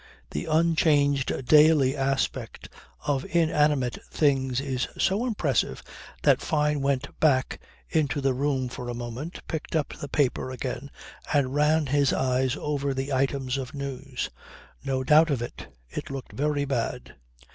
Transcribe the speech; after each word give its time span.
The 0.31 0.45
unchanged 0.45 1.45
daily 1.45 1.95
aspect 1.95 2.69
of 3.05 3.23
inanimate 3.23 3.99
things 4.09 4.59
is 4.59 4.87
so 4.97 5.27
impressive 5.27 5.83
that 6.23 6.41
Fyne 6.41 6.81
went 6.81 7.19
back 7.19 7.61
into 7.87 8.19
the 8.19 8.33
room 8.33 8.67
for 8.67 8.89
a 8.89 8.95
moment, 8.95 9.41
picked 9.47 9.75
up 9.75 9.93
the 9.93 10.09
paper 10.09 10.49
again, 10.49 10.89
and 11.31 11.53
ran 11.53 11.85
his 11.85 12.13
eyes 12.13 12.55
over 12.57 12.95
the 12.95 13.13
item 13.13 13.49
of 13.59 13.75
news. 13.75 14.31
No 14.83 15.03
doubt 15.03 15.29
of 15.29 15.39
it. 15.39 15.67
It 15.91 16.09
looked 16.09 16.31
very 16.31 16.65
bad. 16.65 17.13